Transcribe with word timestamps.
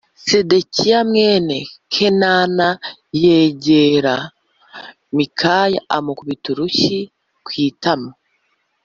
Sedekiya 0.27 0.99
mwene 1.09 1.57
kenana 1.93 2.67
yegera 3.23 4.15
mikaya 5.15 5.79
amukubita 5.95 6.47
urushyi 6.53 6.99
ku 7.45 7.51
itama 7.67 8.11